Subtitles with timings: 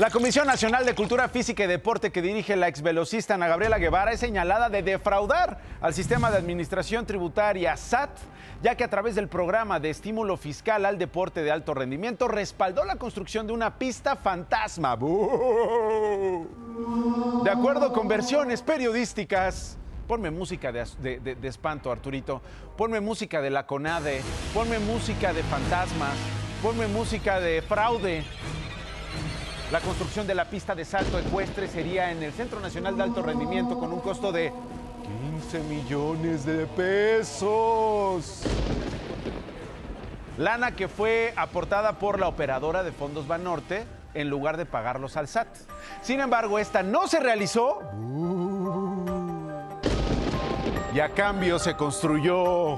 [0.00, 3.76] La Comisión Nacional de Cultura Física y Deporte que dirige la ex velocista Ana Gabriela
[3.76, 8.08] Guevara es señalada de defraudar al sistema de administración tributaria SAT,
[8.62, 12.86] ya que a través del programa de estímulo fiscal al deporte de alto rendimiento respaldó
[12.86, 14.96] la construcción de una pista fantasma.
[17.44, 19.76] De acuerdo con versiones periodísticas,
[20.08, 22.40] ponme música de- de espanto, Arturito,
[22.74, 24.22] ponme música de la CONADE,
[24.54, 26.14] ponme música de fantasmas,
[26.62, 28.24] ponme música de fraude.
[29.70, 33.22] La construcción de la pista de salto ecuestre sería en el Centro Nacional de Alto
[33.22, 34.52] Rendimiento con un costo de
[35.40, 38.42] 15 millones de pesos.
[40.38, 43.84] Lana que fue aportada por la operadora de fondos Banorte
[44.14, 45.46] en lugar de pagarlos al SAT.
[46.02, 47.78] Sin embargo, esta no se realizó.
[50.92, 52.74] Y a cambio se construyó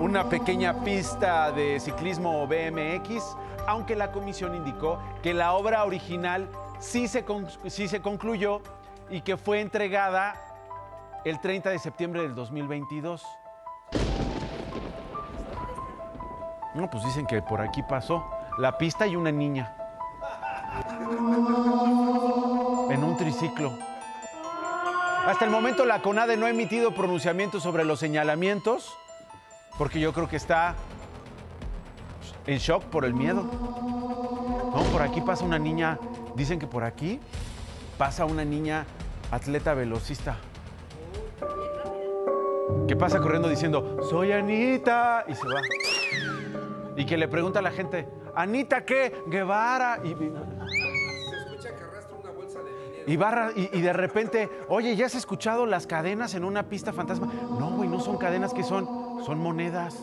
[0.00, 6.48] una pequeña pista de ciclismo BMX, aunque la comisión indicó que la obra original
[6.78, 7.24] sí se,
[7.66, 8.60] sí se concluyó
[9.10, 10.34] y que fue entregada
[11.24, 13.24] el 30 de septiembre del 2022.
[16.74, 18.24] No, pues dicen que por aquí pasó
[18.58, 19.74] la pista y una niña.
[22.90, 23.72] En un triciclo.
[25.26, 28.96] Hasta el momento la CONADE no ha emitido pronunciamiento sobre los señalamientos,
[29.78, 30.76] porque yo creo que está
[32.46, 33.42] en shock por el miedo.
[33.42, 35.98] No, por aquí pasa una niña,
[36.34, 37.18] dicen que por aquí
[37.98, 38.84] pasa una niña
[39.30, 40.36] atleta velocista.
[42.88, 45.60] Que pasa corriendo diciendo, soy Anita, y se va.
[46.96, 49.22] Y que le pregunta a la gente, ¿Anita qué?
[49.26, 49.98] Guevara.
[50.04, 50.32] Y, y-
[53.08, 56.92] y, barra- y- y de repente, oye, ¿ya has escuchado las cadenas en una pista
[56.92, 57.28] fantasma?
[57.58, 58.86] No, güey, no son cadenas que son,
[59.24, 59.96] son monedas.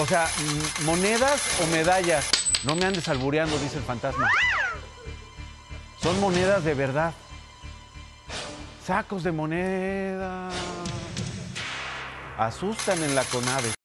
[0.00, 2.24] O sea, mm, monedas o medallas.
[2.64, 4.30] No me andes albureando, dice el fantasma.
[6.00, 7.12] Son monedas de verdad.
[8.86, 10.48] Sacos de moneda.
[12.38, 13.72] Asustan en la CONADE.